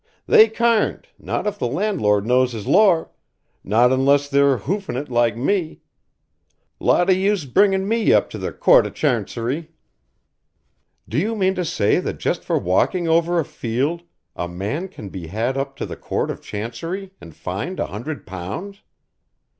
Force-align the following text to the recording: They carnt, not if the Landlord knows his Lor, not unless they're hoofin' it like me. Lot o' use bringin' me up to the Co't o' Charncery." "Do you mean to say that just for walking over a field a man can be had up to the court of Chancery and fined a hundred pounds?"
They 0.25 0.49
carnt, 0.49 1.09
not 1.19 1.45
if 1.45 1.59
the 1.59 1.67
Landlord 1.67 2.25
knows 2.25 2.53
his 2.53 2.65
Lor, 2.65 3.11
not 3.63 3.91
unless 3.93 4.27
they're 4.27 4.57
hoofin' 4.57 4.97
it 4.99 5.11
like 5.11 5.37
me. 5.37 5.81
Lot 6.79 7.07
o' 7.11 7.13
use 7.13 7.45
bringin' 7.45 7.87
me 7.87 8.11
up 8.11 8.27
to 8.31 8.39
the 8.39 8.51
Co't 8.51 8.87
o' 8.87 8.89
Charncery." 8.89 9.69
"Do 11.07 11.19
you 11.19 11.35
mean 11.35 11.53
to 11.53 11.63
say 11.63 11.99
that 11.99 12.17
just 12.17 12.43
for 12.43 12.57
walking 12.57 13.07
over 13.07 13.39
a 13.39 13.45
field 13.45 14.01
a 14.35 14.47
man 14.47 14.87
can 14.87 15.09
be 15.09 15.27
had 15.27 15.55
up 15.55 15.75
to 15.75 15.85
the 15.85 15.95
court 15.97 16.31
of 16.31 16.41
Chancery 16.41 17.11
and 17.21 17.35
fined 17.35 17.79
a 17.79 17.85
hundred 17.85 18.25
pounds?" 18.25 18.81